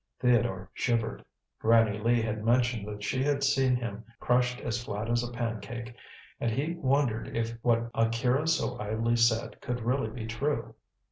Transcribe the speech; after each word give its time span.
Theodore 0.19 0.71
shivered. 0.73 1.23
Granny 1.59 1.99
Lee 1.99 2.23
had 2.23 2.43
mentioned 2.43 2.87
that 2.87 3.03
she 3.03 3.21
had 3.23 3.43
seen 3.43 3.75
him 3.75 4.03
crushed 4.19 4.59
as 4.61 4.83
flat 4.83 5.07
as 5.11 5.23
a 5.23 5.31
pancake, 5.31 5.93
and 6.39 6.49
he 6.49 6.73
wondered 6.73 7.37
if 7.37 7.51
what 7.61 7.91
Akira 7.93 8.47
so 8.47 8.79
idly 8.79 9.15
said 9.15 9.61
could 9.61 9.81
really 9.81 10.09
be 10.09 10.25
true. 10.25 10.73